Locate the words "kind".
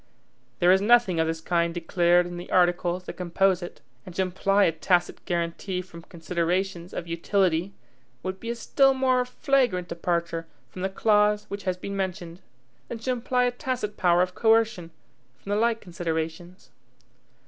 1.41-1.75